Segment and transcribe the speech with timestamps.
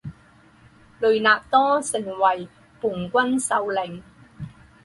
[0.99, 2.47] 雷纳多成为
[2.81, 4.01] 叛军首领。